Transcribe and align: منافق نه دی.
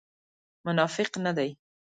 منافق 0.65 1.11
نه 1.25 1.31
دی. 1.37 1.49